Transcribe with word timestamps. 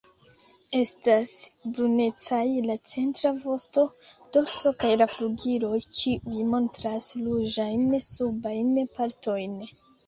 Estas 0.77 1.33
brunecaj 1.75 2.41
la 2.69 2.77
centra 2.93 3.33
vosto, 3.45 3.85
dorso 4.39 4.75
kaj 4.85 4.91
la 5.03 5.09
flugiloj, 5.17 5.77
kiuj 6.01 6.51
montras 6.57 7.15
ruĝajn 7.25 7.89
subajn 8.13 8.75
partojn. 9.01 9.59